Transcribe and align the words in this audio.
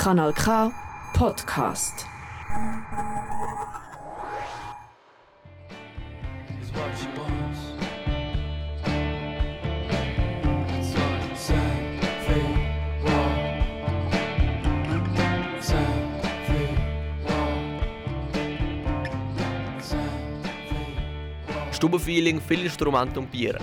Kanal 0.00 0.32
K 0.32 0.72
Podcast. 1.12 2.06
Stubenfeeling, 21.72 22.40
viel 22.40 22.64
Instrument 22.64 23.18
und 23.18 23.30
Bier. 23.30 23.58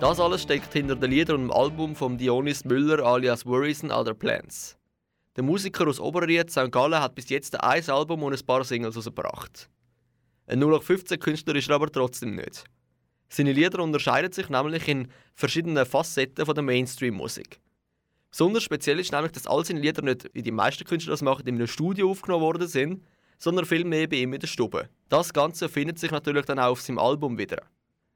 Das 0.00 0.18
alles 0.18 0.40
steckt 0.40 0.72
hinter 0.72 0.96
den 0.96 1.10
Liedern 1.10 1.36
und 1.36 1.48
dem 1.48 1.52
Album 1.52 1.94
von 1.94 2.16
Dionys 2.16 2.64
Müller 2.64 3.04
alias 3.04 3.44
Worries 3.44 3.84
and 3.84 3.92
Other 3.92 4.14
Plans. 4.14 4.78
Der 5.34 5.42
Musiker 5.42 5.88
aus 5.88 5.98
Oberried, 5.98 6.50
St. 6.50 6.70
Gallen, 6.70 7.00
hat 7.00 7.14
bis 7.14 7.30
jetzt 7.30 7.58
ein 7.58 7.88
Album 7.88 8.22
und 8.22 8.34
ein 8.34 8.46
paar 8.46 8.64
Singles 8.64 8.94
herausgebracht. 8.94 9.70
Ein 10.46 10.62
0815-Künstler 10.62 11.54
ist 11.54 11.70
er 11.70 11.76
aber 11.76 11.90
trotzdem 11.90 12.36
nicht. 12.36 12.64
Seine 13.30 13.52
Lieder 13.52 13.82
unterscheiden 13.82 14.30
sich 14.30 14.50
nämlich 14.50 14.86
in 14.88 15.08
verschiedenen 15.34 15.86
Facetten 15.86 16.44
von 16.44 16.54
der 16.54 16.62
Mainstream-Musik. 16.62 17.60
Besonders 18.30 18.62
speziell 18.62 19.00
ist 19.00 19.12
nämlich, 19.12 19.32
dass 19.32 19.46
all 19.46 19.64
seine 19.64 19.80
Lieder 19.80 20.02
nicht, 20.02 20.28
wie 20.34 20.42
die 20.42 20.50
meisten 20.50 20.84
Künstler 20.84 21.12
das 21.12 21.22
machen, 21.22 21.46
in 21.46 21.54
einem 21.54 21.66
Studio 21.66 22.10
aufgenommen 22.10 22.44
worden 22.44 22.68
sind, 22.68 23.02
sondern 23.38 23.64
vielmehr 23.64 24.08
bei 24.08 24.16
ihm 24.16 24.34
in 24.34 24.40
der 24.40 24.48
Stube. 24.48 24.90
Das 25.08 25.32
Ganze 25.32 25.70
findet 25.70 25.98
sich 25.98 26.10
natürlich 26.10 26.44
dann 26.44 26.58
auch 26.58 26.72
auf 26.72 26.82
seinem 26.82 26.98
Album 26.98 27.38
wieder. 27.38 27.62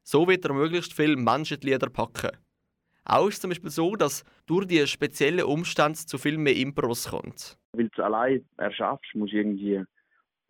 So 0.03 0.28
wird 0.28 0.45
er 0.45 0.53
möglichst 0.53 0.92
viele 0.92 1.17
Menschen 1.17 1.61
die 1.61 1.69
Lieder 1.69 1.89
packen. 1.89 2.30
Auch 3.09 3.28
ist 3.28 3.34
es 3.34 3.41
zum 3.41 3.51
Beispiel 3.51 3.70
so, 3.70 3.95
dass 3.95 4.24
durch 4.46 4.66
die 4.66 4.84
speziellen 4.87 5.45
Umstände 5.45 5.97
zu 5.97 6.19
viel 6.19 6.38
mehr 6.38 6.56
Impros 6.56 7.10
kommt. 7.10 7.56
Weil 7.73 7.84
du 7.84 7.91
es 7.92 8.05
allein 8.05 8.45
erschaffst, 8.56 9.14
musst 9.14 9.33
du 9.33 9.36
irgendwie 9.36 9.84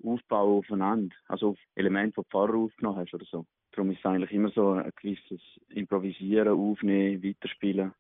aufbauen 0.03 0.59
aufeinander. 0.59 1.15
Also 1.29 1.51
auf 1.51 1.59
Elemente, 1.75 2.15
die 2.17 2.23
du 2.23 2.29
vorher 2.31 2.57
aufgenommen 2.57 2.99
hast 2.99 3.13
oder 3.13 3.27
so. 3.27 3.47
Darum 3.73 3.91
ist 3.91 3.99
es 3.99 4.07
eigentlich 4.07 4.33
immer 4.33 4.51
so 4.51 4.71
ein 4.71 4.91
gewisses 5.01 5.41
Improvisieren, 5.69 6.49
Aufnehmen, 6.49 7.23
Weiterspielen. 7.23 7.93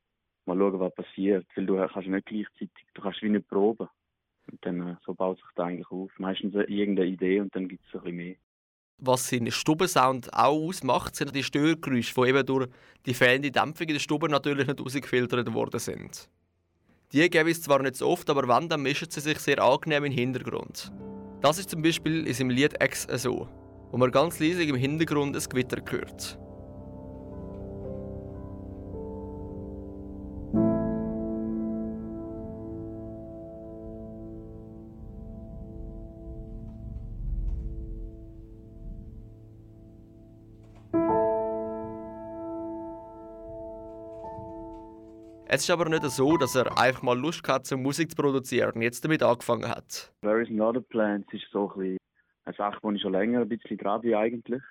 Mal 0.46 0.56
schauen, 0.56 0.80
was 0.80 0.94
passiert. 0.94 1.46
Weil 1.54 1.66
du 1.66 1.76
kannst 1.76 2.08
nicht 2.08 2.26
gleichzeitig, 2.26 2.86
du 2.94 3.02
kannst 3.02 3.22
wie 3.22 3.28
nicht 3.28 3.48
proben. 3.48 3.88
Und 4.50 4.64
dann 4.64 4.88
äh, 4.88 4.96
so 5.04 5.12
baut 5.12 5.36
sich 5.36 5.46
das 5.54 5.66
eigentlich 5.66 5.90
auf. 5.90 6.10
Meistens 6.18 6.54
irgendeine 6.54 7.10
Idee 7.10 7.40
und 7.40 7.54
dann 7.54 7.68
gibt 7.68 7.84
es 7.86 7.94
ein 7.94 8.00
bisschen 8.00 8.16
mehr. 8.16 8.36
Was 8.98 9.28
seinen 9.28 9.50
Stubensound 9.50 10.32
auch 10.32 10.68
ausmacht, 10.68 11.16
sind 11.16 11.34
die 11.34 11.42
Störgeräusche, 11.42 12.14
die 12.14 12.28
eben 12.28 12.46
durch 12.46 12.68
die 13.04 13.14
fehlende 13.14 13.50
Dämpfung 13.50 13.88
in 13.88 13.94
der 13.94 14.00
Stube 14.00 14.28
natürlich 14.28 14.66
nicht 14.66 14.80
rausgefiltert 14.80 15.52
worden 15.52 15.78
sind. 15.78 16.28
Die 17.12 17.28
geben 17.28 17.50
es 17.50 17.62
zwar 17.62 17.82
nicht 17.82 17.96
so 17.96 18.08
oft, 18.08 18.28
aber 18.30 18.48
wenn, 18.48 18.68
dann 18.68 18.82
mischen 18.82 19.10
sie 19.10 19.20
sich 19.20 19.38
sehr 19.38 19.62
angenehm 19.62 20.04
im 20.04 20.12
Hintergrund. 20.12 20.92
Das 21.40 21.58
ist 21.58 21.70
zum 21.70 21.82
Beispiel 21.82 22.26
in 22.26 22.34
seinem 22.34 22.50
Lied 22.50 22.74
X 22.82 23.06
so, 23.16 23.48
wo 23.90 23.98
man 23.98 24.10
ganz 24.10 24.40
leise 24.40 24.64
im 24.64 24.76
Hintergrund 24.76 25.36
ein 25.36 25.48
Gewitter 25.48 25.82
hört. 25.88 26.38
Es 45.48 45.62
ist 45.62 45.70
aber 45.70 45.88
nicht 45.88 46.02
so, 46.02 46.36
dass 46.36 46.56
er 46.56 46.76
einfach 46.76 47.02
mal 47.02 47.16
Lust 47.16 47.46
hatte, 47.46 47.76
Musik 47.76 48.10
zu 48.10 48.16
produzieren 48.16 48.72
und 48.74 48.82
jetzt 48.82 49.04
damit 49.04 49.22
angefangen 49.22 49.68
hat. 49.68 50.12
There 50.22 50.42
is 50.42 50.50
not 50.50 50.76
a 50.76 50.80
plan. 50.80 51.24
Es 51.28 51.34
ist 51.34 51.50
so 51.52 51.72
ein 51.76 51.96
eine 52.46 52.56
Sache, 52.56 52.78
wo 52.82 52.90
ich 52.90 53.00
schon 53.00 53.12
länger 53.12 53.40
ein 53.40 53.48
bisschen 53.48 53.78
dran 53.78 54.00
bin 54.00 54.14
eigentlich. 54.14 54.62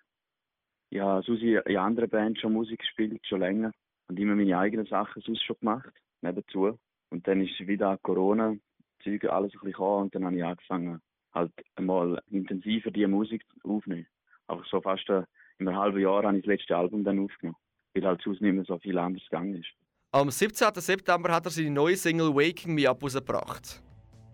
Ich 0.89 1.00
habe 1.00 1.23
sonst 1.23 1.41
in 1.41 1.77
anderen 1.77 2.09
Bands 2.09 2.39
schon 2.39 2.53
Musik 2.53 2.79
gespielt, 2.79 3.25
schon 3.25 3.39
länger. 3.39 3.72
Und 4.07 4.19
immer 4.19 4.35
meine 4.35 4.57
eigenen 4.57 4.85
Sachen 4.85 5.22
sonst 5.22 5.44
schon 5.44 5.57
gemacht, 5.59 5.94
nebenzu. 6.22 6.77
Und 7.09 7.27
dann 7.27 7.41
ist 7.41 7.57
wieder 7.59 7.97
Corona, 8.00 8.55
Zeug, 9.03 9.25
alles 9.25 9.51
ein 9.53 9.59
bisschen 9.59 9.71
gekommen 9.71 10.03
und 10.03 10.16
dann 10.16 10.25
habe 10.25 10.35
ich 10.35 10.44
angefangen, 10.44 11.01
halt 11.33 11.51
einmal 11.75 12.21
intensiver 12.29 12.91
die 12.91 13.07
Musik 13.07 13.44
aufzunehmen. 13.63 14.07
Einfach 14.47 14.66
so 14.67 14.81
fast 14.81 15.07
in 15.09 15.67
einem 15.67 15.77
halben 15.77 16.00
Jahr 16.00 16.23
habe 16.23 16.38
ich 16.38 16.44
das 16.44 16.50
letzte 16.50 16.77
Album 16.77 17.03
dann 17.03 17.19
aufgenommen, 17.19 17.57
weil 17.94 18.05
halt 18.05 18.21
sonst 18.21 18.41
nicht 18.41 18.53
mehr 18.53 18.66
so 18.66 18.77
viel 18.77 18.97
anderes 18.97 19.27
gegangen 19.29 19.55
ist. 19.55 19.73
Am 20.15 20.31
17. 20.31 20.69
September 20.75 21.33
hat 21.33 21.45
er 21.45 21.51
seine 21.51 21.71
neue 21.71 21.97
Single 21.97 22.33
Waking 22.33 22.73
Me 22.73 22.89
Up 22.89 23.01
herausgebracht. 23.01 23.83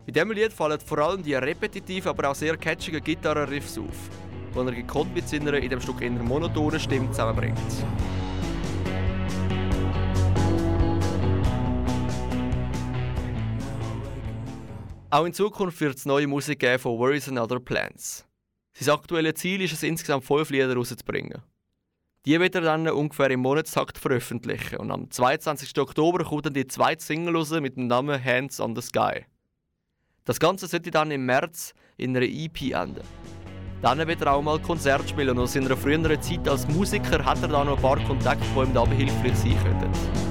Bei 0.05 0.11
diesem 0.11 0.31
Lied 0.31 0.53
fallen 0.53 0.79
vor 0.79 0.99
allem 0.99 1.23
die 1.23 1.33
repetitiven, 1.33 2.07
aber 2.07 2.29
auch 2.29 2.35
sehr 2.35 2.55
catchigen 2.55 3.03
Gitarrenriffs 3.03 3.79
auf, 3.79 4.11
die 4.53 4.59
er 4.59 4.71
gekonnt 4.73 5.15
mit 5.15 5.27
seiner 5.27 5.55
in 5.55 5.71
dem 5.71 5.81
Stück 5.81 5.99
eher 6.03 6.11
monotonen 6.11 6.79
Stimme 6.79 7.09
zusammenbringt. 7.09 7.57
Auch 15.09 15.25
in 15.25 15.33
Zukunft 15.33 15.81
wird 15.81 15.95
es 15.95 16.05
neue 16.05 16.27
Musik 16.27 16.59
geben 16.59 16.77
von 16.77 16.99
Worries 16.99 17.27
and 17.27 17.39
Other 17.39 17.59
Plans. 17.59 18.23
Sein 18.73 18.93
aktuelles 18.93 19.33
Ziel 19.33 19.63
ist 19.63 19.73
es, 19.73 19.81
insgesamt 19.81 20.25
fünf 20.25 20.51
Lieder 20.51 20.69
herauszubringen. 20.69 21.41
Die 22.25 22.39
wird 22.39 22.53
er 22.53 22.61
dann 22.61 22.87
ungefähr 22.87 23.31
im 23.31 23.39
Monatstakt 23.39 23.97
veröffentlichen. 23.97 24.77
Und 24.77 24.91
am 24.91 25.09
22. 25.09 25.77
Oktober 25.79 26.23
kommt 26.23 26.45
dann 26.45 26.53
die 26.53 26.67
zweite 26.67 27.03
Single 27.03 27.35
raus 27.35 27.49
mit 27.51 27.77
dem 27.77 27.87
Namen 27.87 28.23
Hands 28.23 28.59
on 28.59 28.75
the 28.75 28.81
Sky. 28.81 29.25
Das 30.25 30.39
Ganze 30.39 30.67
sollte 30.67 30.91
dann 30.91 31.09
im 31.09 31.25
März 31.25 31.73
in 31.97 32.15
einer 32.15 32.25
EP 32.25 32.73
enden. 32.73 33.01
Dann 33.81 34.07
wird 34.07 34.21
er 34.21 34.33
auch 34.33 34.43
mal 34.43 34.59
Konzert 34.59 35.09
spielen 35.09 35.31
und 35.31 35.39
aus 35.39 35.53
seiner 35.53 35.75
früheren 35.75 36.21
Zeit 36.21 36.47
als 36.47 36.67
Musiker 36.67 37.25
hat 37.25 37.41
er 37.41 37.47
da 37.47 37.63
noch 37.63 37.77
ein 37.77 37.81
paar 37.81 37.99
Kontakte, 38.05 38.45
die 38.55 38.59
ihm 38.59 38.73
da 38.75 38.85
behilflich 38.85 39.35
sein 39.35 39.57
könnten. 39.63 40.30